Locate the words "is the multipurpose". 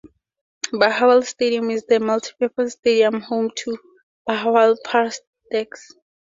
1.69-2.71